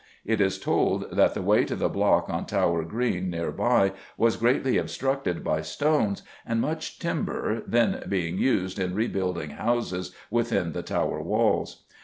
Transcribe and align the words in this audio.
It 0.25 0.41
is 0.41 0.57
told 0.57 1.15
that 1.15 1.35
the 1.35 1.43
way 1.43 1.63
to 1.63 1.75
the 1.75 1.87
block 1.87 2.27
on 2.27 2.47
Tower 2.47 2.83
Green 2.83 3.29
near 3.29 3.51
by 3.51 3.91
was 4.17 4.35
greatly 4.35 4.77
obstructed 4.79 5.43
by 5.43 5.61
stones 5.61 6.23
and 6.43 6.59
much 6.59 6.97
timber 6.97 7.61
then 7.67 8.03
being 8.09 8.39
used 8.39 8.79
in 8.79 8.95
rebuilding 8.95 9.51
houses 9.51 10.11
within 10.31 10.71
the 10.71 10.81
Tower 10.81 11.21
walls. 11.21 11.83